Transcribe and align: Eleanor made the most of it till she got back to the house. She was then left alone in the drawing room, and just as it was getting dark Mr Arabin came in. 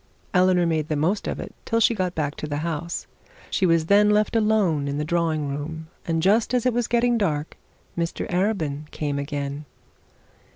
Eleanor 0.33 0.65
made 0.65 0.87
the 0.87 0.95
most 0.95 1.27
of 1.27 1.39
it 1.39 1.53
till 1.63 1.79
she 1.79 1.93
got 1.93 2.15
back 2.15 2.33
to 2.33 2.47
the 2.47 2.57
house. 2.65 3.05
She 3.51 3.67
was 3.67 3.85
then 3.85 4.09
left 4.09 4.35
alone 4.35 4.87
in 4.87 4.97
the 4.97 5.05
drawing 5.05 5.49
room, 5.49 5.89
and 6.07 6.23
just 6.23 6.55
as 6.55 6.65
it 6.65 6.73
was 6.73 6.87
getting 6.87 7.19
dark 7.19 7.55
Mr 7.95 8.27
Arabin 8.31 8.89
came 8.89 9.19
in. 9.19 9.63